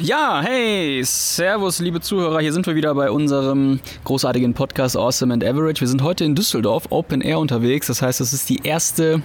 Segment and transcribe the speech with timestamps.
[0.00, 2.40] Ja, hey, Servus, liebe Zuhörer.
[2.40, 5.80] Hier sind wir wieder bei unserem großartigen Podcast Awesome and Average.
[5.80, 7.88] Wir sind heute in Düsseldorf, Open Air unterwegs.
[7.88, 9.22] Das heißt, es ist die erste,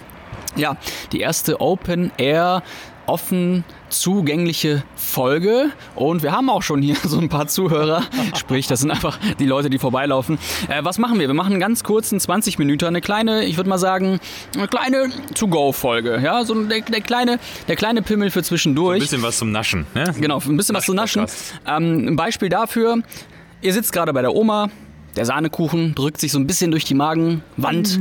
[0.55, 0.76] ja,
[1.12, 2.62] die erste Open Air
[3.07, 8.04] offen zugängliche Folge und wir haben auch schon hier so ein paar Zuhörer,
[8.35, 10.37] sprich, das sind einfach die Leute, die vorbeilaufen.
[10.67, 11.28] Äh, was machen wir?
[11.28, 14.19] Wir machen ganz kurz in 20 Minuten eine kleine, ich würde mal sagen,
[14.55, 18.98] eine kleine To-Go-Folge, ja, so der, der, kleine, der kleine Pimmel für zwischendurch.
[18.98, 20.14] Ein bisschen was zum Naschen, ne?
[20.20, 21.26] Genau, ein bisschen was zum Naschen.
[21.67, 23.00] Ähm, ein Beispiel dafür,
[23.62, 24.70] ihr sitzt gerade bei der Oma,
[25.16, 28.00] der Sahnekuchen drückt sich so ein bisschen durch die Magenwand,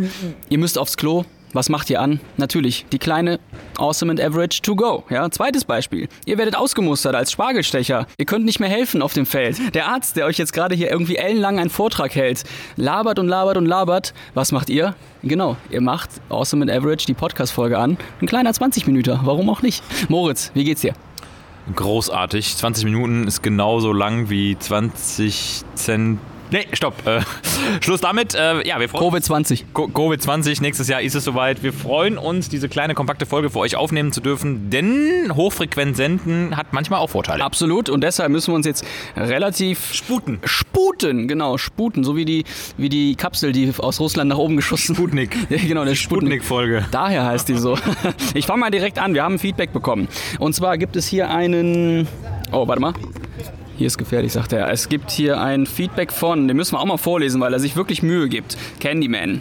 [0.49, 2.21] ihr müsst aufs Klo, was macht ihr an?
[2.37, 3.41] Natürlich, die kleine
[3.79, 5.05] Awesome and Average to go.
[5.09, 6.09] Ja, zweites Beispiel.
[6.27, 8.07] Ihr werdet ausgemustert als Spargelstecher.
[8.19, 9.75] Ihr könnt nicht mehr helfen auf dem Feld.
[9.75, 12.45] Der Arzt, der euch jetzt gerade hier irgendwie ellenlang einen Vortrag hält,
[12.77, 14.13] labert und labert und labert.
[14.35, 14.95] Was macht ihr?
[15.23, 17.97] Genau, ihr macht Awesome and Average die Podcast-Folge an.
[18.21, 19.21] Ein kleiner 20 Minuten.
[19.23, 19.83] Warum auch nicht?
[20.09, 20.95] Moritz, wie geht's dir?
[21.75, 22.57] Großartig.
[22.57, 26.19] 20 Minuten ist genauso lang wie 20 Cent
[26.51, 27.07] Nee, stopp.
[27.07, 27.21] Äh,
[27.81, 28.35] Schluss damit.
[28.35, 29.65] Äh, ja, wir freuen Covid-20.
[29.75, 31.63] Covid-20, nächstes Jahr ist es soweit.
[31.63, 36.57] Wir freuen uns, diese kleine, kompakte Folge für euch aufnehmen zu dürfen, denn hochfrequent senden
[36.57, 37.43] hat manchmal auch Vorteile.
[37.43, 37.89] Absolut.
[37.89, 38.85] Und deshalb müssen wir uns jetzt
[39.17, 39.95] relativ...
[39.95, 40.39] Sputen.
[40.45, 41.59] Sputen, genau.
[41.59, 42.05] Sputen.
[42.05, 42.45] So wie die,
[42.77, 44.95] wie die Kapsel, die aus Russland nach oben geschossen...
[44.95, 45.37] Sputnik.
[45.49, 46.43] ja, genau, der Sputnik.
[46.43, 46.87] Sputnik-Folge.
[46.91, 47.79] Daher heißt die so.
[48.35, 49.15] Ich fange mal direkt an.
[49.15, 50.09] Wir haben Feedback bekommen.
[50.39, 52.09] Und zwar gibt es hier einen...
[52.53, 52.95] Oh, warte mal.
[53.77, 54.71] Hier ist gefährlich, sagt er.
[54.71, 57.75] Es gibt hier ein Feedback von, den müssen wir auch mal vorlesen, weil er sich
[57.75, 58.57] wirklich Mühe gibt.
[58.81, 59.41] Candyman.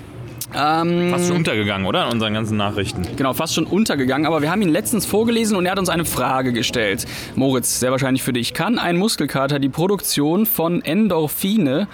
[0.55, 2.05] Ähm, fast schon untergegangen, oder?
[2.05, 3.03] In unseren ganzen Nachrichten.
[3.15, 4.25] Genau, fast schon untergegangen.
[4.27, 7.05] Aber wir haben ihn letztens vorgelesen und er hat uns eine Frage gestellt.
[7.35, 8.53] Moritz, sehr wahrscheinlich für dich.
[8.53, 11.87] Kann ein Muskelkater die Produktion von Endorphine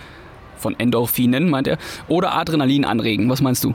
[0.60, 3.30] von Endorphinen, meint er, oder Adrenalin anregen?
[3.30, 3.74] Was meinst du?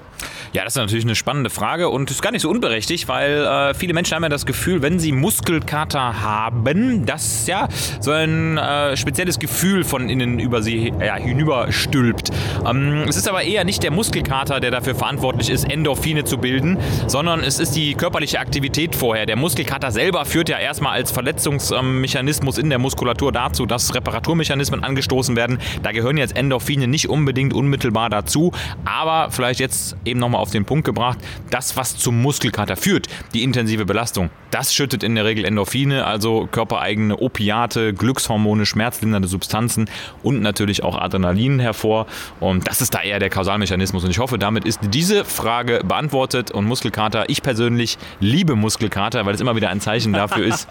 [0.53, 3.75] Ja, das ist natürlich eine spannende Frage und ist gar nicht so unberechtigt, weil äh,
[3.75, 7.69] viele Menschen haben ja das Gefühl, wenn sie Muskelkater haben, dass ja
[8.01, 12.31] so ein äh, spezielles Gefühl von innen über sie ja, hinüberstülpt.
[12.67, 16.79] Ähm, es ist aber eher nicht der Muskelkater, der dafür verantwortlich ist, Endorphine zu bilden,
[17.07, 19.27] sondern es ist die körperliche Aktivität vorher.
[19.27, 25.37] Der Muskelkater selber führt ja erstmal als Verletzungsmechanismus in der Muskulatur dazu, dass Reparaturmechanismen angestoßen
[25.37, 25.59] werden.
[25.83, 28.53] Da gehören jetzt Endorphine nicht unbedingt unmittelbar dazu,
[28.85, 31.19] aber vielleicht jetzt eben nochmal auf den Punkt gebracht,
[31.51, 36.47] das, was zum Muskelkater führt, die intensive Belastung, das schüttet in der Regel Endorphine, also
[36.51, 39.91] körpereigene Opiate, Glückshormone, schmerzlindernde Substanzen
[40.23, 42.07] und natürlich auch Adrenalin hervor.
[42.39, 44.05] Und das ist da eher der Kausalmechanismus.
[44.05, 46.51] Und ich hoffe, damit ist diese Frage beantwortet.
[46.53, 50.69] Und Muskelkater, ich persönlich liebe Muskelkater, weil es immer wieder ein Zeichen dafür ist,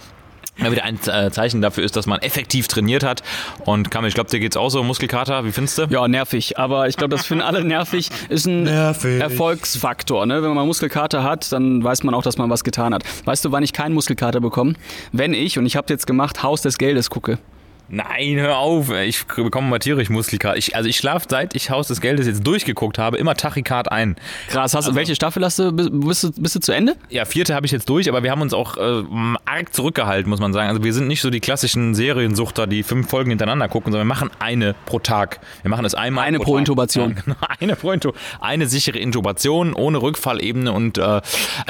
[0.58, 3.24] ja, wieder ein äh, Zeichen dafür ist, dass man effektiv trainiert hat.
[3.66, 5.86] Und Kamil, ich glaube, dir geht's auch so, Muskelkater, wie findest du?
[5.90, 6.58] Ja, nervig.
[6.58, 8.10] Aber ich glaube, das finden alle nervig.
[8.30, 9.20] Ist ein nervig.
[9.20, 10.26] Erfolgsfaktor.
[10.26, 10.44] Ne?
[10.44, 13.04] Wenn man Muskelkater hat, dann weiß man auch, dass man was getan hat.
[13.26, 14.74] Weißt du, wann ich keinen Muskelkater bekomme?
[15.12, 17.40] Wenn ich, und ich habe jetzt gemacht, Haus des Geldes gucke.
[17.90, 18.90] Nein, hör auf.
[18.90, 20.58] Ich bekomme mal tierisch Muskelkater.
[20.58, 24.16] Ich, also ich schlafe, seit ich Haus des Geldes jetzt durchgeguckt habe, immer Tachykard ein.
[24.48, 24.74] Krass.
[24.74, 25.72] Hast, also, welche Staffel hast du?
[25.72, 26.32] Bist, du?
[26.32, 26.96] bist du zu Ende?
[27.10, 29.04] Ja, vierte habe ich jetzt durch, aber wir haben uns auch äh,
[29.46, 30.70] arg zurückgehalten, muss man sagen.
[30.70, 34.14] Also wir sind nicht so die klassischen Seriensuchter, die fünf Folgen hintereinander gucken, sondern wir
[34.14, 35.40] machen eine pro Tag.
[35.62, 37.18] Wir machen es einmal Eine pro, pro Intubation.
[37.28, 38.24] Ja, eine pro Intubation.
[38.40, 40.72] Eine sichere Intubation ohne Rückfallebene.
[40.72, 41.22] Und äh, also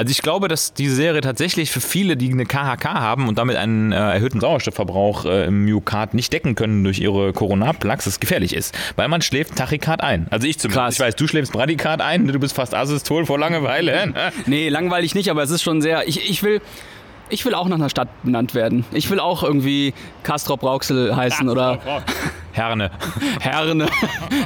[0.08, 3.92] ich glaube, dass diese Serie tatsächlich für viele, die eine KHK haben und damit einen
[3.92, 8.76] äh, erhöhten Sauerstoffverbrauch äh, im Myokard nicht decken können durch ihre Coronarplax, gefährlich ist.
[8.96, 10.26] Weil man schläft Tachykard ein.
[10.30, 10.84] Also ich zumindest.
[10.84, 10.94] Krass.
[10.94, 14.12] Ich weiß, du schläfst Bradykard ein, du bist fast Asystol vor Langeweile.
[14.46, 16.06] nee, langweilig nicht, aber es ist schon sehr.
[16.08, 16.60] Ich, ich will.
[17.30, 18.84] Ich will auch nach einer Stadt benannt werden.
[18.92, 19.94] Ich will auch irgendwie
[20.24, 22.02] Castrop Rauxel heißen oder.
[22.54, 22.90] Herne.
[23.40, 23.86] Herne.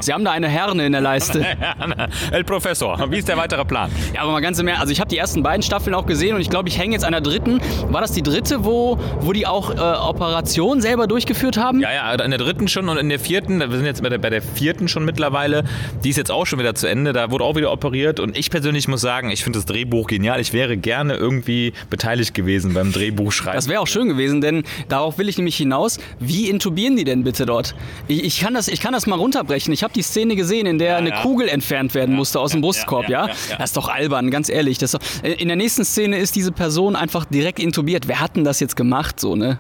[0.01, 1.43] Sie haben da eine Herne in der Leiste.
[1.79, 2.09] Herne.
[2.33, 3.11] El Professor.
[3.11, 3.91] Wie ist der weitere Plan?
[4.15, 4.81] Ja, aber mal ganz im Ernst.
[4.81, 7.05] Also ich habe die ersten beiden Staffeln auch gesehen und ich glaube, ich hänge jetzt
[7.05, 7.61] an der dritten.
[7.91, 11.81] War das die dritte, wo, wo die auch äh, Operationen selber durchgeführt haben?
[11.81, 13.61] Ja, ja, in der dritten schon und in der vierten.
[13.61, 15.65] Wir sind jetzt bei der, bei der vierten schon mittlerweile.
[16.03, 17.13] Die ist jetzt auch schon wieder zu Ende.
[17.13, 20.41] Da wurde auch wieder operiert und ich persönlich muss sagen, ich finde das Drehbuch genial.
[20.41, 23.57] Ich wäre gerne irgendwie beteiligt gewesen beim Drehbuchschreiben.
[23.57, 25.99] Das wäre auch schön gewesen, denn darauf will ich nämlich hinaus.
[26.19, 27.75] Wie intubieren die denn bitte dort?
[28.07, 29.73] Ich, ich, kann, das, ich kann das mal runterbrechen.
[29.73, 31.23] Ich habe die Szene gesehen, in der ja, eine ja.
[31.23, 33.29] Kugel entfernt werden musste aus dem Brustkorb, ja,
[33.59, 34.79] Das ist doch albern, ganz ehrlich.
[34.79, 38.09] Das doch, äh, in der nächsten Szene ist diese Person einfach direkt intubiert.
[38.09, 39.59] Wer hat denn das jetzt gemacht, so, ne?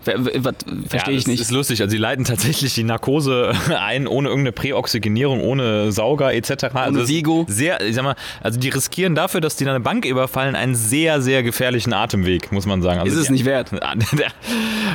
[0.88, 1.40] Verstehe ich nicht.
[1.40, 1.80] Das ist lustig.
[1.80, 6.50] Also, sie leiten tatsächlich die Narkose ein, ohne irgendeine Präoxygenierung, ohne Sauger etc.
[6.72, 7.46] Ohne also Vigo.
[7.48, 11.20] Sehr, ich sag mal, also die riskieren dafür, dass die eine Bank überfallen, einen sehr,
[11.20, 13.00] sehr gefährlichen Atemweg, muss man sagen.
[13.00, 13.70] Also ist es nicht wert.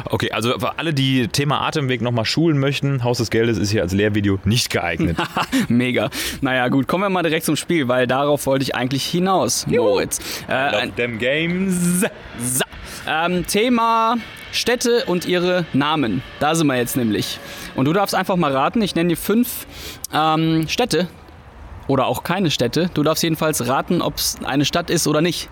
[0.06, 3.82] Okay, also für alle, die Thema Atemweg nochmal schulen möchten, Haus des Geldes ist hier
[3.82, 5.18] als Lehrvideo nicht geeignet.
[5.68, 6.12] Mega.
[6.42, 10.20] Naja, gut, kommen wir mal direkt zum Spiel, weil darauf wollte ich eigentlich hinaus, Moritz.
[10.48, 12.02] Äh, Love them games.
[12.40, 12.64] So.
[13.08, 14.18] Ähm, Thema
[14.52, 16.22] Städte und ihre Namen.
[16.40, 17.40] Da sind wir jetzt nämlich.
[17.74, 18.84] Und du darfst einfach mal raten.
[18.84, 19.66] Ich nenne dir fünf
[20.14, 21.08] ähm, Städte
[21.88, 22.92] oder auch keine Städte.
[22.94, 25.50] Du darfst jedenfalls raten, ob es eine Stadt ist oder nicht.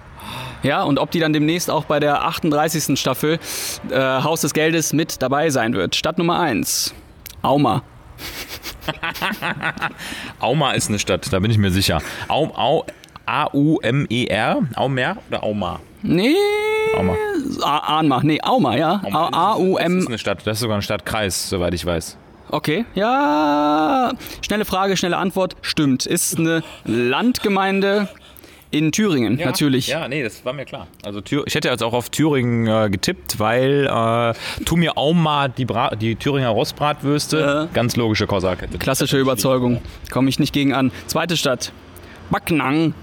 [0.61, 2.99] Ja, und ob die dann demnächst auch bei der 38.
[2.99, 3.39] Staffel
[3.89, 5.95] äh, Haus des Geldes mit dabei sein wird.
[5.95, 6.93] Stadt Nummer 1.
[7.41, 7.83] Auma.
[10.39, 12.01] Auma ist eine Stadt, da bin ich mir sicher.
[12.27, 12.85] Au, Au,
[13.25, 14.59] A-U-M-E-R?
[14.75, 15.79] Aumer oder Auma?
[16.01, 16.35] Nee.
[16.97, 17.15] Auma.
[17.63, 18.21] A- Ahnma.
[18.23, 18.97] Nee, Auma, ja.
[19.03, 20.07] Das ist A-U-M.
[20.07, 22.17] eine Stadt, das ist sogar ein Stadtkreis, soweit ich weiß.
[22.49, 24.11] Okay, ja.
[24.41, 25.55] Schnelle Frage, schnelle Antwort.
[25.61, 26.05] Stimmt.
[26.05, 28.09] Ist eine Landgemeinde
[28.71, 29.87] in Thüringen, natürlich.
[29.87, 30.87] Ja, nee, das war mir klar.
[31.03, 35.65] Also ich hätte jetzt auch auf Thüringen äh, getippt, weil äh, tu mir Auma die,
[35.65, 37.39] Bra die Thüringer Rostbratwürste.
[37.39, 37.67] Ja.
[37.73, 38.77] Ganz logische Kausalkette.
[38.77, 39.81] Klassische Überzeugung.
[40.09, 40.91] Komme ich nicht gegen an.
[41.07, 41.73] Zweite Stadt.
[42.29, 42.93] Backnang.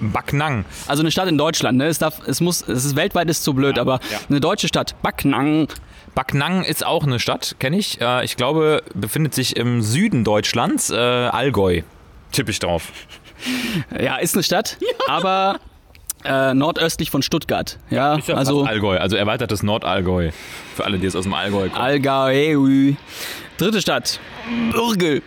[0.00, 0.64] Backnang.
[0.86, 1.86] Also eine Stadt in Deutschland, ne?
[1.86, 4.18] Es, darf, es, muss, es ist weltweit ist zu blöd, aber ja.
[4.28, 4.94] eine deutsche Stadt.
[5.02, 5.68] Backnang.
[6.14, 8.00] Backnang ist auch eine Stadt, kenne ich.
[8.00, 11.82] Äh, ich glaube, befindet sich im Süden Deutschlands, äh, Allgäu.
[12.32, 12.92] Tippe ich drauf.
[14.00, 14.76] Ja, ist eine Stadt,
[15.08, 15.58] aber
[16.24, 17.78] äh, nordöstlich von Stuttgart.
[17.88, 20.30] Ja, Ist ja also Allgäu, also erweitertes Nordallgäu.
[20.74, 21.82] Für alle, die jetzt aus dem Allgäu kommen.
[21.82, 22.94] Allgäu.
[23.56, 24.20] Dritte Stadt.
[24.72, 25.22] Bürgel.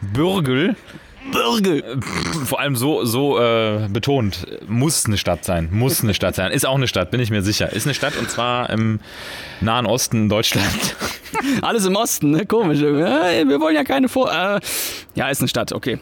[0.00, 0.76] Bürgel,
[1.32, 2.00] Bürgel.
[2.44, 5.68] vor allem so, so äh, betont, muss eine Stadt sein.
[5.72, 6.52] Muss eine Stadt sein.
[6.52, 7.72] Ist auch eine Stadt, bin ich mir sicher.
[7.72, 9.00] Ist eine Stadt und zwar im
[9.60, 10.96] Nahen Osten Deutschland.
[11.62, 12.46] Alles im Osten, ne?
[12.46, 12.80] Komisch.
[12.80, 14.30] Ja, wir wollen ja keine Vor...
[14.32, 14.60] Äh,
[15.14, 15.98] ja, ist eine Stadt, okay.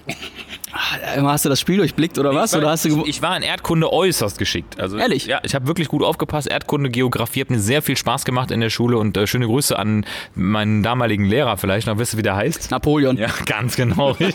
[0.76, 2.54] Ah, Hast du das Spiel durchblickt oder was?
[2.54, 4.78] Oder hast du ich war in Erdkunde äußerst geschickt.
[4.78, 5.26] Also, Ehrlich?
[5.26, 6.48] Ja, ich habe wirklich gut aufgepasst.
[6.48, 9.78] Erdkunde, Geografie hat mir sehr viel Spaß gemacht in der Schule und äh, schöne Grüße
[9.78, 11.98] an meinen damaligen Lehrer vielleicht noch.
[11.98, 12.70] Wisst ihr, wie der heißt?
[12.70, 13.16] Napoleon.
[13.16, 14.16] Ja, ganz genau.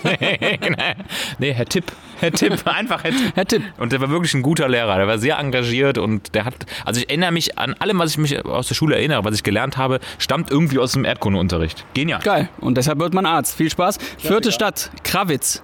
[1.40, 1.92] nee, Herr Tipp.
[2.20, 3.32] Herr Tipp, einfach Herr Tipp.
[3.36, 3.64] Herr Tipp.
[3.78, 4.98] Und der war wirklich ein guter Lehrer.
[4.98, 6.56] Der war sehr engagiert und der hat,
[6.86, 9.44] also ich erinnere mich an allem, was ich mich aus der Schule erinnere, was ich
[9.44, 11.86] gelernt habe, stammt irgendwie aus dem Erdkundeunterricht.
[11.94, 12.22] Genial.
[12.24, 12.50] Geil.
[12.60, 13.56] Und deshalb wird man Arzt.
[13.56, 13.98] Viel Spaß.
[14.18, 14.92] Vierte Stadt.
[15.04, 15.64] Kravitz.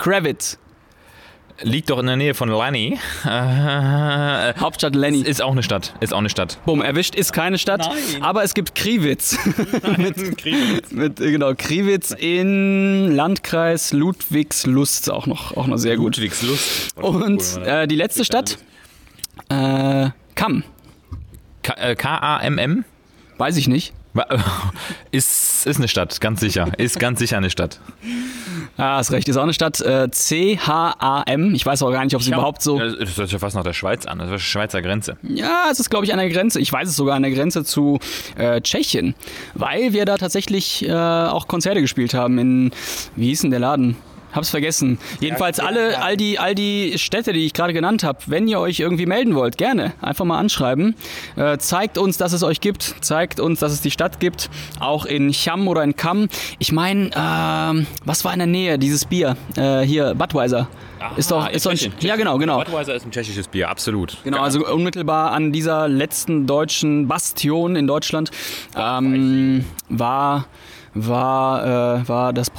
[0.00, 0.58] Kravitz.
[1.62, 2.98] Liegt doch in der Nähe von Lanny.
[3.22, 3.28] Äh,
[4.60, 5.20] Hauptstadt Lenny.
[5.20, 5.92] ist auch eine Stadt.
[6.00, 6.58] Ist auch eine Stadt.
[6.64, 8.22] Bumm, erwischt ist keine Stadt, Nein.
[8.22, 9.36] aber es gibt Kriwitz.
[9.98, 16.16] mit, äh, genau, Kriwitz in Landkreis Ludwigslust, auch noch, auch noch sehr gut.
[16.16, 16.96] Ludwigslust.
[16.96, 18.56] Und äh, die letzte Stadt,
[19.50, 20.64] äh, Kamm,
[21.62, 22.86] K- äh, K-A-M-M?
[23.36, 23.92] weiß ich nicht.
[25.12, 26.72] Ist, ist eine Stadt, ganz sicher.
[26.78, 27.80] Ist ganz sicher eine Stadt.
[28.80, 29.80] Ah, hast recht, ist auch eine Stadt.
[29.80, 32.78] Äh, C-H-A-M, ich weiß auch gar nicht, ob sie überhaupt so...
[32.78, 34.18] Das hört sich ja fast nach der Schweiz an.
[34.18, 35.18] Das ist Schweizer Grenze.
[35.22, 36.60] Ja, es ist, glaube ich, an der Grenze.
[36.60, 37.98] Ich weiß es sogar an der Grenze zu
[38.36, 39.14] äh, Tschechien,
[39.54, 42.70] weil wir da tatsächlich äh, auch Konzerte gespielt haben in,
[43.16, 43.96] wie hieß denn der Laden?
[44.32, 44.98] Hab's vergessen.
[45.20, 48.80] Jedenfalls alle, all die, all die Städte, die ich gerade genannt habe, wenn ihr euch
[48.80, 50.94] irgendwie melden wollt, gerne einfach mal anschreiben.
[51.36, 52.94] Äh, zeigt uns, dass es euch gibt.
[53.00, 54.50] Zeigt uns, dass es die Stadt gibt.
[54.78, 56.28] Auch in Cham oder in Kamm.
[56.58, 58.78] Ich meine, ähm, was war in der Nähe?
[58.78, 60.68] Dieses Bier äh, hier, Budweiser.
[61.16, 62.58] ist doch, ist doch ein, ja genau, genau.
[62.58, 64.18] Budweiser ist ein tschechisches Bier, absolut.
[64.24, 68.30] Genau, also unmittelbar an dieser letzten deutschen Bastion in Deutschland
[68.76, 70.46] ähm, war,
[70.94, 72.50] war, äh, war das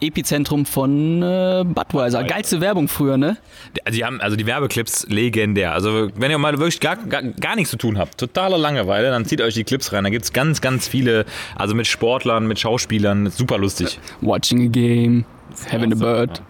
[0.00, 2.24] Produktionsepizentrum von äh, Budweiser.
[2.24, 3.36] Geilste Werbung früher, ne?
[3.84, 5.72] Also die haben also die Werbeclips legendär.
[5.72, 9.24] Also wenn ihr mal wirklich gar, gar, gar nichts zu tun habt, totale Langeweile, dann
[9.24, 10.04] zieht euch die Clips rein.
[10.04, 13.98] Da gibt es ganz, ganz viele, also mit Sportlern, mit Schauspielern, super lustig.
[14.20, 15.24] Watching a game,
[15.70, 16.42] having a bird.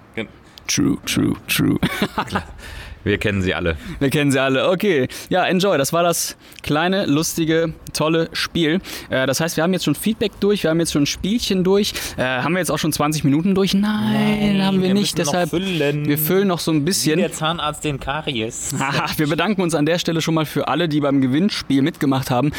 [0.66, 1.78] True, true, true.
[3.04, 3.76] Wir kennen sie alle.
[3.98, 4.68] Wir kennen sie alle.
[4.68, 5.08] Okay.
[5.28, 5.78] Ja, enjoy.
[5.78, 8.80] Das war das kleine, lustige, tolle Spiel.
[9.08, 11.64] Äh, das heißt, wir haben jetzt schon Feedback durch, wir haben jetzt schon ein Spielchen
[11.64, 11.92] durch.
[12.16, 13.74] Äh, haben wir jetzt auch schon 20 Minuten durch?
[13.74, 15.16] Nein, haben wir, wir nicht.
[15.18, 16.06] Deshalb, füllen.
[16.06, 17.20] wir füllen noch so ein bisschen.
[17.32, 18.74] Zahnarzt den Karies.
[19.16, 22.52] Wir bedanken uns an der Stelle schon mal für alle, die beim Gewinnspiel mitgemacht haben.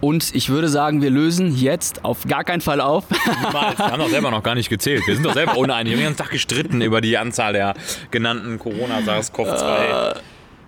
[0.00, 3.04] Und ich würde sagen, wir lösen jetzt auf gar keinen Fall auf.
[3.10, 3.78] Niemals.
[3.78, 5.02] Wir haben doch selber noch gar nicht gezählt.
[5.06, 5.92] Wir sind doch selber uneinig.
[5.92, 7.74] Wir haben den ganzen Tag gestritten über die Anzahl der
[8.10, 9.75] genannten Corona-SARS-CoV-2.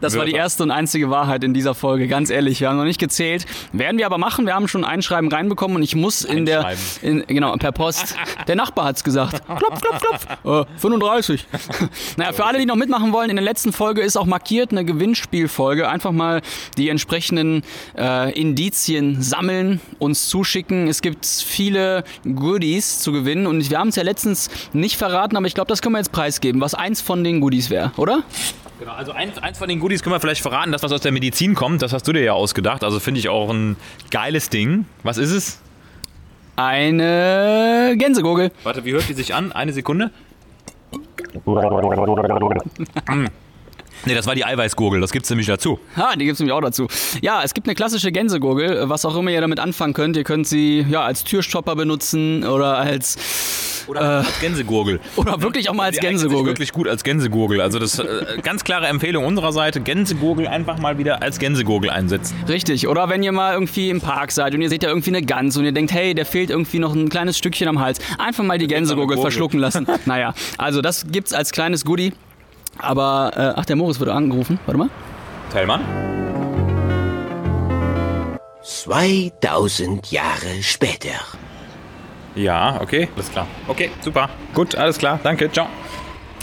[0.00, 2.60] Das war die erste und einzige Wahrheit in dieser Folge, ganz ehrlich.
[2.60, 3.46] Wir haben noch nicht gezählt.
[3.72, 4.46] Werden wir aber machen.
[4.46, 6.72] Wir haben schon ein Schreiben reinbekommen und ich muss in der.
[7.02, 8.14] In, genau, per Post.
[8.46, 9.42] Der Nachbar hat's gesagt.
[9.46, 10.66] Klopf, klopf, klopf.
[10.68, 11.46] Äh, 35.
[12.16, 14.84] naja, für alle, die noch mitmachen wollen, in der letzten Folge ist auch markiert eine
[14.84, 15.88] Gewinnspielfolge.
[15.88, 16.42] Einfach mal
[16.76, 17.62] die entsprechenden
[17.96, 20.86] äh, Indizien sammeln, uns zuschicken.
[20.86, 25.46] Es gibt viele Goodies zu gewinnen und wir haben es ja letztens nicht verraten, aber
[25.46, 28.22] ich glaube, das können wir jetzt preisgeben, was eins von den Goodies wäre, oder?
[28.78, 31.10] Genau, also eins, eins von den Goodies können wir vielleicht verraten, das was aus der
[31.10, 32.84] Medizin kommt, das hast du dir ja ausgedacht.
[32.84, 33.76] Also finde ich auch ein
[34.10, 34.84] geiles Ding.
[35.02, 35.60] Was ist es?
[36.54, 38.52] Eine Gänsegurgel.
[38.62, 39.52] Warte, wie hört die sich an?
[39.52, 40.10] Eine Sekunde.
[44.06, 45.78] Nee, das war die Eiweißgurgel, das gibt's nämlich dazu.
[45.96, 46.86] Ha, die gibt's nämlich auch dazu.
[47.20, 50.16] Ja, es gibt eine klassische Gänsegurgel, was auch immer ihr damit anfangen könnt.
[50.16, 55.00] Ihr könnt sie ja als Türstopper benutzen oder als Oder als Gänsegurgel.
[55.16, 56.46] oder wirklich auch mal als Die Gänsegurgel.
[56.52, 57.60] wirklich gut als Gänsegurgel.
[57.60, 62.34] Also das äh, ganz klare Empfehlung unserer Seite, Gänsegurgel einfach mal wieder als Gänsegurgel einsetzen.
[62.48, 62.86] Richtig.
[62.88, 65.56] Oder wenn ihr mal irgendwie im Park seid und ihr seht da irgendwie eine Gans
[65.56, 68.58] und ihr denkt, hey, der fehlt irgendwie noch ein kleines Stückchen am Hals, einfach mal
[68.58, 69.22] die Gänsegurgel Gurgel.
[69.22, 69.86] verschlucken lassen.
[70.06, 72.12] naja, also das gibt's als kleines Goodie.
[72.78, 74.58] Aber, äh, ach, der Moritz wurde angerufen.
[74.66, 74.90] Warte mal.
[75.52, 75.80] Teilmann?
[78.62, 81.14] 2000 Jahre später.
[82.34, 83.08] Ja, okay.
[83.14, 83.46] Alles klar.
[83.66, 84.28] Okay, super.
[84.54, 85.18] Gut, alles klar.
[85.22, 85.50] Danke.
[85.50, 85.66] Ciao.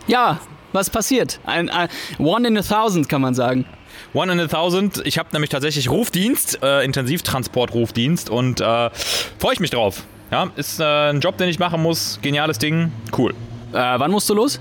[0.07, 0.39] Ja,
[0.73, 1.39] was passiert?
[1.45, 1.87] Ein, ein
[2.17, 3.65] One in a Thousand, kann man sagen.
[4.13, 5.01] One in a thousand.
[5.05, 8.89] Ich habe nämlich tatsächlich Rufdienst, äh, Intensivtransport-Rufdienst und äh,
[9.37, 10.03] freue ich mich drauf.
[10.31, 12.19] Ja, ist äh, ein Job, den ich machen muss.
[12.21, 12.91] Geniales Ding.
[13.17, 13.31] Cool.
[13.71, 14.59] Äh, wann musst du los?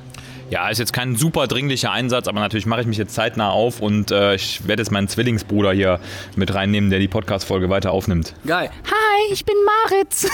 [0.51, 3.81] Ja, ist jetzt kein super dringlicher Einsatz, aber natürlich mache ich mich jetzt zeitnah auf
[3.81, 6.01] und äh, ich werde jetzt meinen Zwillingsbruder hier
[6.37, 8.35] mit reinnehmen, der die Podcast-Folge weiter aufnimmt.
[8.47, 8.71] Geil.
[8.85, 9.55] Hi, ich bin
[9.91, 10.29] Maritz.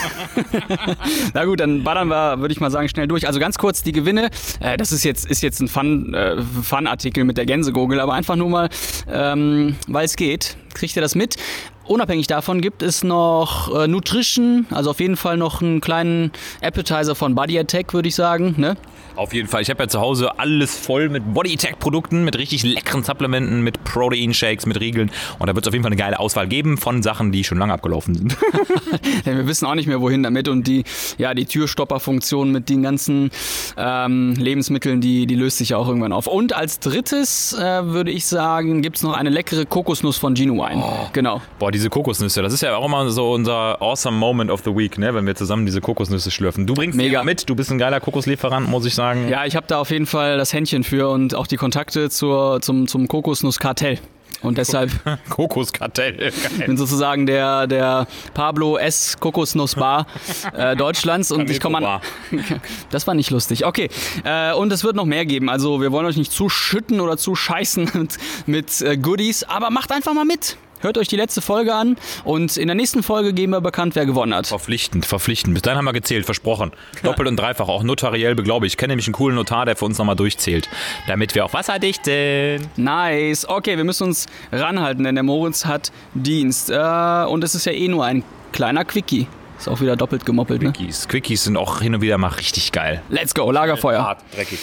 [1.33, 3.25] Na gut, dann ballern wir, würde ich mal sagen, schnell durch.
[3.25, 4.29] Also ganz kurz die Gewinne.
[4.59, 8.35] Äh, das ist jetzt, ist jetzt ein Fun, äh, Fun-Artikel mit der Gänsegurgel, aber einfach
[8.35, 8.69] nur mal,
[9.09, 10.57] ähm, weil es geht.
[10.73, 11.37] Kriegt ihr das mit?
[11.85, 17.15] Unabhängig davon gibt es noch äh, Nutrition, also auf jeden Fall noch einen kleinen Appetizer
[17.15, 18.55] von Body Attack, würde ich sagen.
[18.57, 18.77] Ne?
[19.15, 19.61] Auf jeden Fall.
[19.61, 23.61] Ich habe ja zu Hause alles voll mit Body Attack Produkten, mit richtig leckeren Supplementen,
[23.61, 25.11] mit Protein Shakes, mit Riegeln.
[25.39, 27.57] Und da wird es auf jeden Fall eine geile Auswahl geben von Sachen, die schon
[27.57, 28.37] lange abgelaufen sind.
[29.25, 30.47] Denn wir wissen auch nicht mehr, wohin damit.
[30.47, 30.83] Und die,
[31.17, 33.31] ja, die Türstopperfunktion mit den ganzen
[33.77, 36.27] ähm, Lebensmitteln, die, die löst sich ja auch irgendwann auf.
[36.27, 40.83] Und als drittes äh, würde ich sagen, gibt es noch eine leckere Kokosnuss von Genuine.
[41.13, 41.41] Genau.
[41.59, 44.97] Boah, diese Kokosnüsse, das ist ja auch immer so unser awesome Moment of the week,
[44.97, 45.13] ne?
[45.13, 46.65] wenn wir zusammen diese Kokosnüsse schlürfen.
[46.65, 47.23] Du bringst Mega.
[47.23, 49.00] mit, du bist ein geiler Kokoslieferant, muss ich sagen.
[49.29, 52.61] Ja, ich habe da auf jeden Fall das Händchen für und auch die Kontakte zur,
[52.61, 53.99] zum, zum Kokosnusskartell.
[54.41, 54.91] Und deshalb
[55.29, 56.17] Kokoskartell.
[56.17, 56.31] Geil.
[56.65, 59.17] bin sozusagen der, der Pablo S.
[59.19, 60.07] Kokosnussbar
[60.55, 62.01] äh, Deutschlands und ich komme an.
[62.89, 63.65] Das war nicht lustig.
[63.65, 63.89] Okay,
[64.23, 65.49] äh, und es wird noch mehr geben.
[65.49, 68.17] Also wir wollen euch nicht zuschütten oder zuscheißen mit,
[68.47, 70.57] mit äh, Goodies, aber macht einfach mal mit.
[70.81, 74.07] Hört euch die letzte Folge an und in der nächsten Folge geben wir bekannt, wer
[74.07, 74.47] gewonnen hat.
[74.47, 75.53] Verpflichtend, verpflichtend.
[75.53, 76.71] Bis dahin haben wir gezählt, versprochen.
[77.03, 78.73] Doppelt und dreifach, auch notariell beglaubigt.
[78.73, 80.67] Ich kenne nämlich einen coolen Notar, der für uns nochmal durchzählt.
[81.07, 82.67] Damit wir auch wasserdicht sind.
[82.77, 83.47] Nice.
[83.47, 86.71] Okay, wir müssen uns ranhalten, denn der Moritz hat Dienst.
[86.71, 89.27] Äh, und es ist ja eh nur ein kleiner Quickie.
[89.59, 90.71] Ist auch wieder doppelt gemoppelt, ne?
[90.71, 91.07] Quickies.
[91.07, 93.03] Quickies sind auch hin und wieder mal richtig geil.
[93.09, 94.03] Let's go, Lagerfeuer.
[94.03, 94.57] Hart, dreckig.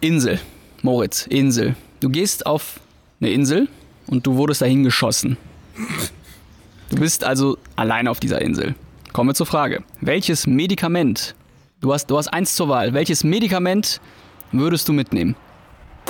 [0.00, 0.38] Insel.
[0.82, 1.74] Moritz, Insel.
[1.98, 2.78] Du gehst auf
[3.20, 3.66] eine Insel
[4.06, 5.36] und du wurdest dahin geschossen.
[6.90, 8.74] Du bist also allein auf dieser Insel.
[9.12, 9.82] Kommen wir zur Frage.
[10.00, 11.34] Welches Medikament,
[11.80, 14.00] du hast, du hast eins zur Wahl, welches Medikament
[14.52, 15.36] würdest du mitnehmen?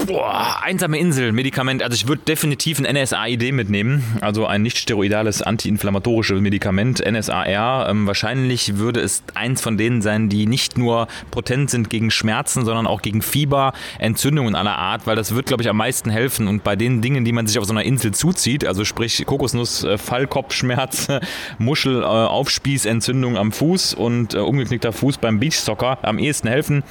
[0.05, 1.83] Boah, einsame Insel, Medikament.
[1.83, 7.89] Also ich würde definitiv ein NSAID mitnehmen, also ein nicht steroidales antiinflammatorisches Medikament, NSAR.
[7.89, 12.67] Ähm, wahrscheinlich würde es eins von denen sein, die nicht nur potent sind gegen Schmerzen,
[12.67, 16.47] sondern auch gegen Fieber, Entzündungen aller Art, weil das wird, glaube ich, am meisten helfen.
[16.47, 19.83] Und bei den Dingen, die man sich auf so einer Insel zuzieht, also sprich Kokosnuss,
[19.83, 21.09] äh, Fallkopfschmerz,
[21.59, 26.85] Muschel, äh, Aufspieß, Entzündung am Fuß und äh, umgeknickter Fuß beim Beachsoccer am ehesten helfen.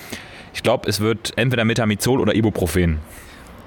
[0.56, 3.00] Ich glaube, es wird entweder Metamizol oder Ibuprofen.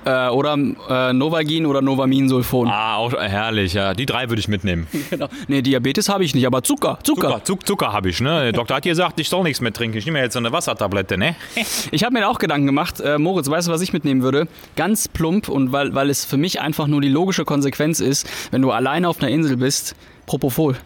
[0.07, 0.57] Äh, oder
[0.88, 2.66] äh, Novagin oder Novaminsulfon.
[2.66, 3.92] Ah, auch herrlich, ja.
[3.92, 4.87] Die drei würde ich mitnehmen.
[5.11, 5.28] Genau.
[5.49, 7.28] Nee, Diabetes habe ich nicht, aber Zucker, Zucker.
[7.28, 8.42] Zucker, Zuck, Zucker habe ich, ne?
[8.45, 9.99] Der Doktor hat gesagt, ich soll nichts mehr trinken.
[9.99, 11.35] Ich nehme jetzt so eine Wassertablette, ne?
[11.90, 13.00] Ich habe mir auch Gedanken gemacht.
[13.00, 14.49] Äh, Moritz, weißt du, was ich mitnehmen würde?
[14.76, 18.62] Ganz plump und weil, weil es für mich einfach nur die logische Konsequenz ist, wenn
[18.62, 19.95] du alleine auf einer Insel bist,
[20.26, 20.76] Propofol.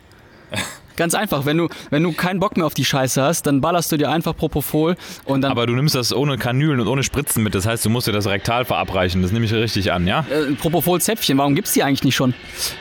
[0.97, 3.93] Ganz einfach, wenn du, wenn du keinen Bock mehr auf die Scheiße hast, dann ballerst
[3.93, 7.43] du dir einfach Propofol und dann Aber du nimmst das ohne Kanülen und ohne Spritzen
[7.43, 7.55] mit.
[7.55, 9.23] Das heißt, du musst dir das rektal verabreichen.
[9.23, 10.25] Das nehme ich richtig an, ja?
[10.31, 11.39] äh, Propofol-Zäpfchen.
[11.39, 12.35] Warum gibt's die eigentlich nicht schon?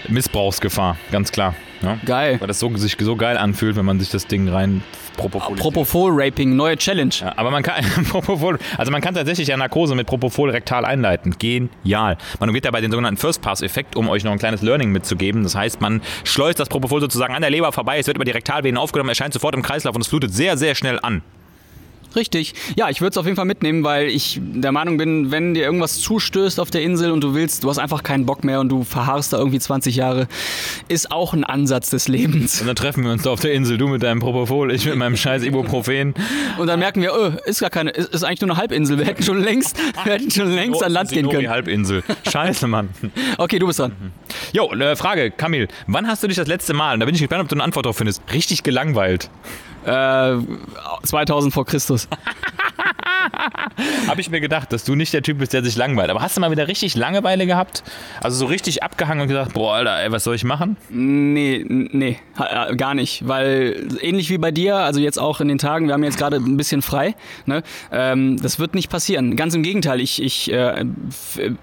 [0.07, 1.55] Missbrauchsgefahr, ganz klar.
[1.81, 1.97] Ja?
[2.05, 2.39] Geil.
[2.39, 4.83] Weil das so, sich so geil anfühlt, wenn man sich das Ding rein
[5.17, 5.55] Propofol.
[5.55, 7.13] Propofol-Raping, neue Challenge.
[7.19, 11.35] Ja, aber man kann Propofol, also man kann tatsächlich ja Narkose mit Propofol rektal einleiten.
[11.37, 12.17] Genial.
[12.39, 15.43] Man umgeht dabei den sogenannten First-Pass-Effekt, um euch noch ein kleines Learning mitzugeben.
[15.43, 18.31] Das heißt, man schleust das Propofol sozusagen an der Leber vorbei, es wird über die
[18.31, 21.21] Rektalvenen aufgenommen, erscheint sofort im Kreislauf und es flutet sehr, sehr schnell an.
[22.15, 22.53] Richtig.
[22.75, 25.63] Ja, ich würde es auf jeden Fall mitnehmen, weil ich der Meinung bin, wenn dir
[25.63, 28.69] irgendwas zustößt auf der Insel und du willst, du hast einfach keinen Bock mehr und
[28.69, 30.27] du verharrst da irgendwie 20 Jahre,
[30.87, 32.61] ist auch ein Ansatz des Lebens.
[32.61, 34.95] Und dann treffen wir uns da auf der Insel, du mit deinem Propofol, ich mit
[34.95, 36.13] meinem scheiß Ibuprofen.
[36.57, 38.97] Und dann merken wir, oh, ist gar keine, ist, ist eigentlich nur eine Halbinsel.
[38.97, 41.49] Wir hätten schon längst, wir hätten schon längst an Land gehen Die können.
[41.49, 42.03] Halbinsel.
[42.29, 42.89] Scheiße, Mann.
[43.37, 43.93] Okay, du bist dran.
[44.53, 47.21] Jo, äh, Frage, Kamil, wann hast du dich das letzte Mal, und da bin ich
[47.21, 49.29] gespannt, ob du eine Antwort drauf findest, richtig gelangweilt?
[49.85, 50.37] Äh,
[51.03, 52.07] 2000 vor Christus.
[54.07, 56.09] Habe ich mir gedacht, dass du nicht der Typ bist, der sich langweilt.
[56.09, 57.83] Aber hast du mal wieder richtig Langeweile gehabt?
[58.21, 60.77] Also so richtig abgehangen und gesagt, boah, Alter, ey, was soll ich machen?
[60.89, 63.27] Nee, nee, äh, gar nicht.
[63.27, 66.37] Weil ähnlich wie bei dir, also jetzt auch in den Tagen, wir haben jetzt gerade
[66.37, 67.63] ein bisschen frei, ne?
[67.91, 69.35] Ähm, das wird nicht passieren.
[69.35, 70.85] Ganz im Gegenteil, ich, ich äh,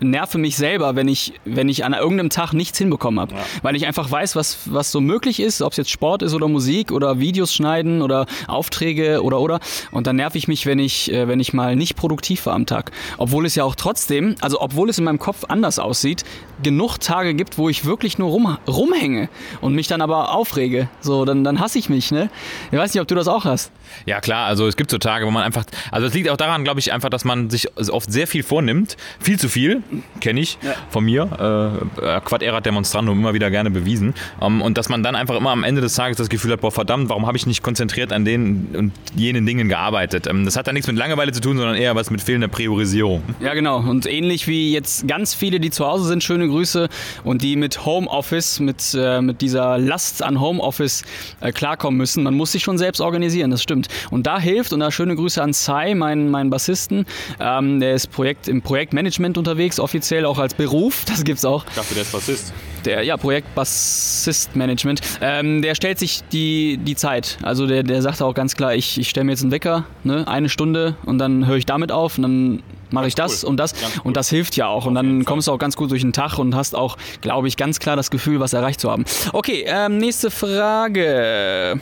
[0.00, 3.35] nerve mich selber, wenn ich, wenn ich an irgendeinem Tag nichts hinbekommen habe.
[3.35, 3.40] Ja.
[3.62, 6.49] Weil ich einfach weiß, was, was so möglich ist, ob es jetzt Sport ist oder
[6.49, 9.61] Musik oder Videos schneiden oder Aufträge oder oder.
[9.90, 12.66] Und dann nerv ich mich, wenn ich, äh, wenn ich mal nicht produktiv war am
[12.66, 12.92] Tag.
[13.18, 16.25] Obwohl es ja auch trotzdem, also obwohl es in meinem Kopf anders aussieht,
[16.62, 19.28] genug Tage gibt, wo ich wirklich nur rum, rumhänge
[19.60, 20.88] und mich dann aber aufrege.
[21.00, 22.30] So, dann, dann hasse ich mich, ne?
[22.70, 23.70] Ich weiß nicht, ob du das auch hast.
[24.06, 26.64] Ja, klar, also es gibt so Tage, wo man einfach, also es liegt auch daran,
[26.64, 28.96] glaube ich, einfach, dass man sich oft sehr viel vornimmt.
[29.20, 29.82] Viel zu viel,
[30.20, 30.75] kenne ich ja.
[30.90, 31.80] von mir.
[32.02, 34.14] Äh, Quad erat demonstrandum immer wieder gerne bewiesen.
[34.40, 36.60] Um, ähm, und dass man dann einfach immer am Ende des Tages das Gefühl hat,
[36.60, 40.26] boah, verdammt, warum habe ich nicht konzentriert an den und jenen Dingen gearbeitet?
[40.26, 43.22] Ähm, das hat dann nichts mit Langeweile zu tun, sondern eher was mit fehlender Priorisierung.
[43.40, 43.78] Ja, genau.
[43.78, 46.88] Und ähnlich wie jetzt ganz viele, die zu Hause sind, schöne Grüße
[47.24, 51.02] und die mit Homeoffice, mit, äh, mit dieser Last an Homeoffice
[51.40, 52.22] äh, klarkommen müssen.
[52.22, 53.88] Man muss sich schon selbst organisieren, das stimmt.
[54.10, 57.06] Und da hilft, und da schöne Grüße an Sai, meinen, meinen Bassisten,
[57.40, 61.64] ähm, der ist Projekt, im Projektmanagement unterwegs, offiziell auch als Beruf, das gibt es auch.
[61.68, 62.52] Ich dachte, der ist Bassist.
[62.85, 65.00] Der, ja, Projektbassistmanagement.
[65.20, 67.38] Ähm, der stellt sich die, die Zeit.
[67.42, 70.26] Also der, der sagt auch ganz klar, ich, ich stelle mir jetzt einen Wecker, ne,
[70.26, 73.50] eine Stunde und dann höre ich damit auf und dann mache ich das cool.
[73.50, 74.00] und das cool.
[74.04, 76.38] und das hilft ja auch und dann kommst du auch ganz gut durch den Tag
[76.38, 79.04] und hast auch, glaube ich, ganz klar das Gefühl, was erreicht zu haben.
[79.32, 81.80] Okay, ähm, nächste Frage.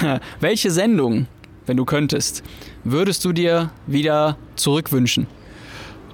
[0.40, 1.26] Welche Sendung,
[1.66, 2.42] wenn du könntest,
[2.84, 5.26] würdest du dir wieder zurückwünschen?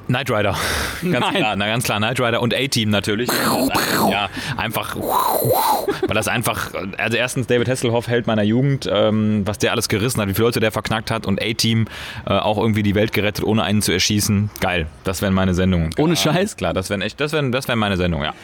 [0.06, 0.56] Knight Rider.
[1.02, 1.34] Ganz Nein.
[1.34, 3.28] klar, na, ganz klar, Knight Rider und A-Team natürlich.
[4.10, 9.72] ja, einfach, weil das einfach, also erstens David Hasselhoff hält meiner Jugend, ähm, was der
[9.72, 11.86] alles gerissen hat, wie viele Leute der verknackt hat und A-Team
[12.26, 14.50] äh, auch irgendwie die Welt gerettet, ohne einen zu erschießen.
[14.60, 15.90] Geil, das wären meine Sendungen.
[15.98, 16.56] Ohne Scheiß?
[16.56, 18.34] Klar, das wären echt, das wären, das wären meine Sendungen, ja.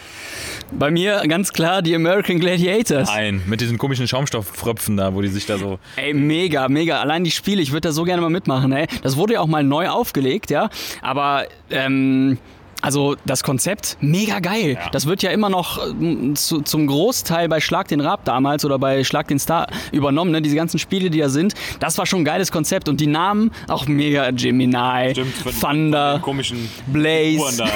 [0.72, 3.08] Bei mir ganz klar die American Gladiators.
[3.08, 5.78] Nein, mit diesen komischen Schaumstofffröpfen da, wo die sich da so.
[5.96, 7.00] Ey, mega, mega.
[7.00, 8.86] Allein die Spiele, ich würde da so gerne mal mitmachen, ey.
[9.02, 10.70] Das wurde ja auch mal neu aufgelegt, ja.
[11.02, 12.38] Aber, ähm,
[12.82, 14.78] also das Konzept, mega geil.
[14.80, 14.90] Ja.
[14.90, 18.78] Das wird ja immer noch äh, zu, zum Großteil bei Schlag den Rab damals oder
[18.78, 20.30] bei Schlag den Star übernommen.
[20.30, 20.40] Ne?
[20.40, 22.88] Diese ganzen Spiele, die da sind, das war schon ein geiles Konzept.
[22.88, 24.30] Und die Namen auch mega.
[24.30, 27.66] Gemini, Stimmt, Thunder, komischen Blaze, da,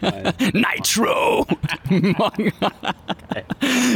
[0.00, 1.46] ja, Nitro.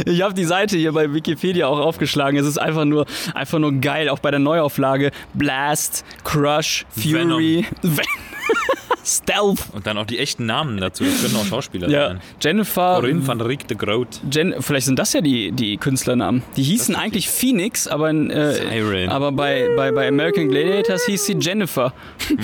[0.05, 2.39] ich habe die Seite hier bei Wikipedia auch aufgeschlagen.
[2.39, 4.09] Es ist einfach nur, einfach nur geil.
[4.09, 5.11] Auch bei der Neuauflage.
[5.33, 8.26] Blast, Crush, Fury, Venom.
[9.07, 9.65] Stealth.
[9.73, 11.05] Und dann auch die echten Namen dazu.
[11.05, 12.07] Das können auch Schauspieler ja.
[12.09, 12.21] sein.
[12.41, 12.97] Jennifer.
[12.99, 14.19] Corinne van Riek de Groot.
[14.31, 16.43] Jen, vielleicht sind das ja die, die Künstlernamen.
[16.57, 21.93] Die hießen eigentlich Phoenix, aber, äh, aber bei, bei, bei American Gladiators hieß sie Jennifer.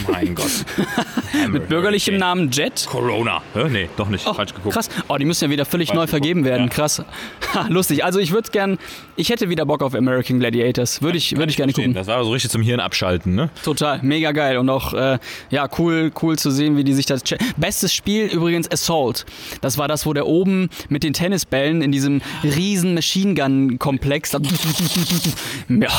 [0.10, 0.66] Mein Gott.
[1.50, 2.86] Mit bürgerlichem Namen Jet.
[2.90, 3.42] Corona.
[3.54, 3.68] Hä?
[3.70, 4.26] Nee, doch nicht.
[4.26, 4.74] Oh, Falsch geguckt.
[4.74, 4.90] Krass.
[5.08, 6.10] Oh, die müssen ja wieder völlig Falsch neu geguckt.
[6.12, 6.68] vergeben werden.
[6.68, 6.74] Ja.
[6.74, 7.04] Krass.
[7.54, 8.04] Ha, lustig.
[8.04, 8.80] Also ich würde gern,
[9.16, 11.04] ich hätte wieder Bock auf American Gladiators.
[11.04, 11.94] Würde ich, würd ich gerne gucken.
[11.94, 13.52] Das war so richtig zum Hirn abschalten, ne?
[13.64, 14.00] Total.
[14.02, 14.58] Mega geil.
[14.58, 15.20] Und auch, äh,
[15.52, 17.24] ja, cool, cool zu sehen, wie die sich das.
[17.58, 19.26] Bestes Spiel übrigens Assault.
[19.62, 24.32] Das war das, wo der oben mit den Tennisbällen in diesem riesen Machine Gun Komplex.
[24.34, 24.40] ja,
[25.70, 25.90] mega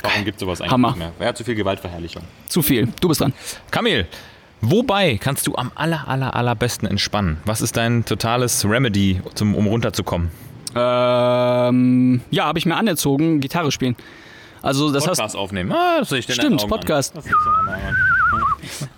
[0.02, 0.88] Warum gibt es sowas eigentlich Hammer.
[0.88, 1.12] nicht mehr?
[1.18, 2.22] Wer hat zu viel Gewaltverherrlichung?
[2.48, 2.88] Zu viel.
[3.00, 3.32] Du bist dran.
[3.70, 4.06] Kamil.
[4.60, 7.38] Wobei kannst du am aller, aller, allerbesten entspannen?
[7.44, 10.30] Was ist dein totales Remedy, zum, um runterzukommen?
[10.74, 13.96] Ähm, ja, habe ich mir anerzogen, Gitarre spielen.
[14.62, 15.72] Also das Podcast heißt, aufnehmen.
[15.72, 17.14] Ah, das ich Stimmt, Podcast.
[17.16, 17.24] Das,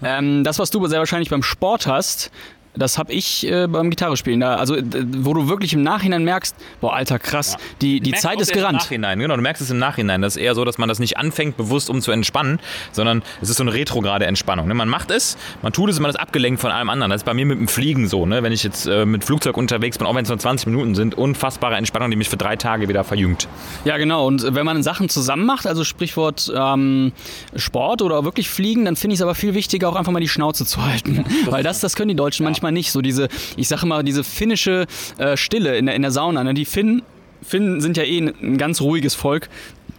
[0.02, 2.30] ähm, das, was du sehr wahrscheinlich beim Sport hast,
[2.76, 4.40] das habe ich äh, beim Gitarrespielen.
[4.40, 7.58] Da, also, wo du wirklich im Nachhinein merkst, boah, Alter, krass, ja.
[7.80, 8.74] die, die Zeit ist gerannt.
[8.74, 10.22] Im Nachhinein, genau, du merkst es im Nachhinein.
[10.22, 12.58] Das ist eher so, dass man das nicht anfängt, bewusst um zu entspannen,
[12.92, 14.68] sondern es ist so eine retrograde Entspannung.
[14.68, 14.74] Ne?
[14.74, 17.10] Man macht es, man tut es, man ist abgelenkt von allem anderen.
[17.10, 18.26] Das ist bei mir mit dem Fliegen so.
[18.26, 18.42] Ne?
[18.42, 21.14] Wenn ich jetzt äh, mit Flugzeug unterwegs bin, auch wenn es nur 20 Minuten sind,
[21.14, 23.48] unfassbare Entspannung, die mich für drei Tage wieder verjüngt.
[23.84, 24.26] Ja, genau.
[24.26, 27.12] Und wenn man Sachen zusammen macht, also Sprichwort ähm,
[27.56, 30.28] Sport oder wirklich Fliegen, dann finde ich es aber viel wichtiger, auch einfach mal die
[30.28, 31.24] Schnauze zu halten.
[31.46, 32.50] Weil das, das können die Deutschen ja.
[32.50, 32.92] manchmal nicht.
[32.92, 34.86] So diese ich sage mal, diese finnische
[35.18, 36.44] äh, Stille in der, in der Sauna.
[36.44, 36.54] Ne?
[36.54, 37.02] Die Finnen,
[37.42, 39.48] Finnen sind ja eh ein, ein ganz ruhiges Volk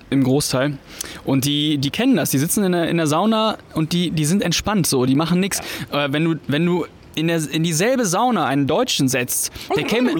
[0.09, 0.77] im Großteil.
[1.23, 2.31] Und die, die kennen das.
[2.31, 5.05] Die sitzen in der, in der Sauna und die, die sind entspannt so.
[5.05, 5.59] Die machen nichts.
[5.91, 10.11] Äh, wenn, du, wenn du in, der, in dieselbe Sauna einen Deutschen setzt, der käme,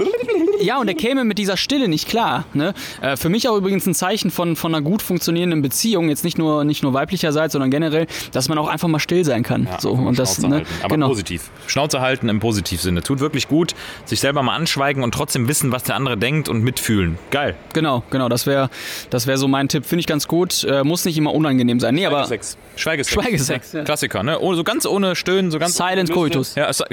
[0.62, 2.46] ja, und er käme mit dieser Stille nicht klar.
[2.54, 2.74] Ne?
[3.02, 6.38] Äh, für mich auch übrigens ein Zeichen von, von einer gut funktionierenden Beziehung, jetzt nicht
[6.38, 9.66] nur, nicht nur weiblicherseits, sondern generell, dass man auch einfach mal still sein kann.
[9.66, 10.64] Ja, so, und das, ne?
[10.82, 11.08] Aber genau.
[11.08, 11.50] positiv.
[11.68, 13.02] Schnauze halten im Positivsinne.
[13.02, 13.76] Tut wirklich gut.
[14.06, 17.18] Sich selber mal anschweigen und trotzdem wissen, was der andere denkt und mitfühlen.
[17.32, 17.56] Geil.
[17.74, 18.70] Genau, genau, das wäre
[19.10, 19.86] das wär so mein Tipp.
[19.86, 20.64] Finde ich ganz gut.
[20.64, 21.96] Äh, muss nicht immer unangenehm sein.
[21.96, 22.58] Nee, aber Schweigesex.
[22.76, 23.14] Schweigesex.
[23.14, 23.84] Schweigesex, ja.
[23.84, 24.40] Klassiker, ne?
[24.40, 26.12] Oh, so ganz ohne Stöhnen, so ganz Silent.
[26.12, 26.56] Coitus.
[26.56, 26.84] Ja, das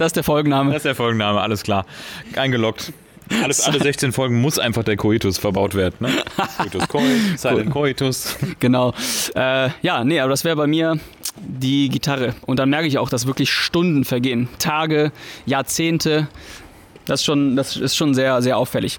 [0.00, 0.74] das ist der Folgenname.
[0.74, 1.84] ist der Folgenname, alles klar.
[2.36, 2.92] Eingeloggt.
[3.42, 5.94] Alles, alle 16 Folgen muss einfach der Coitus verbaut werden.
[6.00, 6.08] Ne?
[6.58, 8.36] Coitus Coit, Silent Coitus.
[8.58, 8.92] Genau.
[9.34, 10.98] Äh, ja, nee, aber das wäre bei mir
[11.36, 12.34] die Gitarre.
[12.46, 14.48] Und dann merke ich auch, dass wirklich Stunden vergehen.
[14.58, 15.12] Tage,
[15.46, 16.28] Jahrzehnte.
[17.10, 18.98] Das ist schon, das ist schon sehr, sehr auffällig.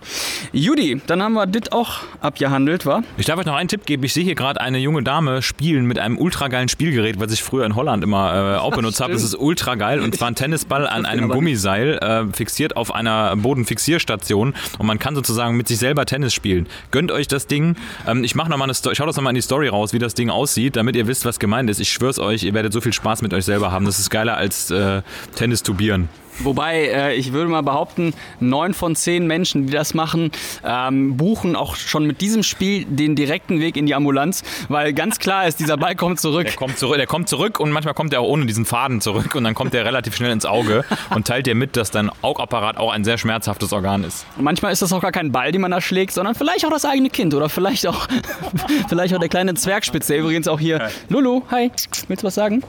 [0.51, 3.03] Judy, dann haben wir das auch abgehandelt, wa?
[3.17, 4.03] Ich darf euch noch einen Tipp geben.
[4.03, 7.41] Ich sehe hier gerade eine junge Dame spielen mit einem ultra geilen Spielgerät, was ich
[7.41, 9.13] früher in Holland immer äh, auch benutzt habe.
[9.13, 13.35] Das ist ultra geil und zwar ein Tennisball an einem Gummiseil äh, fixiert auf einer
[13.37, 16.67] Bodenfixierstation und man kann sozusagen mit sich selber Tennis spielen.
[16.91, 17.75] Gönnt euch das Ding.
[18.07, 19.99] Ähm, ich mache noch mal eine Sto- schaut das nochmal in die Story raus, wie
[19.99, 21.79] das Ding aussieht, damit ihr wisst, was gemeint ist.
[21.79, 23.85] Ich schwör's euch, ihr werdet so viel Spaß mit euch selber haben.
[23.85, 25.01] Das ist geiler als äh,
[25.35, 26.09] Tennis tubieren.
[26.43, 30.31] Wobei, äh, ich würde mal behaupten, neun von zehn Menschen, die das machen,
[30.65, 35.19] ähm, buchen auch schon mit diesem Spiel den direkten Weg in die Ambulanz, weil ganz
[35.19, 36.45] klar ist, dieser Ball kommt zurück.
[36.45, 39.35] Der kommt zurück, der kommt zurück und manchmal kommt er auch ohne diesen Faden zurück
[39.35, 42.77] und dann kommt er relativ schnell ins Auge und teilt dir mit, dass dein Augapparat
[42.77, 44.25] auch ein sehr schmerzhaftes Organ ist.
[44.37, 46.85] Manchmal ist das auch gar kein Ball, den man da schlägt, sondern vielleicht auch das
[46.85, 48.07] eigene Kind oder vielleicht auch,
[48.89, 50.89] vielleicht auch der kleine Zwergspitz, der übrigens auch hier.
[51.09, 51.71] Lulu, hi,
[52.07, 52.63] willst du was sagen?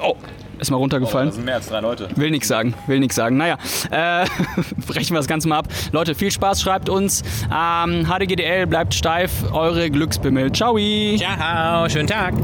[0.00, 0.16] Oh,
[0.64, 1.30] ist mal runtergefallen.
[1.32, 2.08] sind mehr als drei Leute.
[2.16, 3.36] Will nichts sagen, will nichts sagen.
[3.36, 3.56] Naja,
[3.90, 4.26] äh,
[4.86, 5.68] brechen wir das Ganze mal ab.
[5.92, 7.22] Leute, viel Spaß, schreibt uns.
[7.54, 10.52] Ähm, HDGDL bleibt steif, eure Glücksbimmel.
[10.52, 10.76] Ciao!
[11.18, 12.34] Ciao, schönen Tag.